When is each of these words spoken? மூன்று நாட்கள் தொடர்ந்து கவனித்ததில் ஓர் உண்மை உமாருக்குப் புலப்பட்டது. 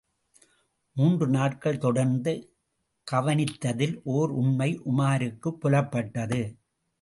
மூன்று 0.95 1.27
நாட்கள் 1.27 1.77
தொடர்ந்து 1.77 2.33
கவனித்ததில் 3.11 4.01
ஓர் 4.03 4.29
உண்மை 4.29 4.81
உமாருக்குப் 4.85 5.59
புலப்பட்டது. 5.61 6.41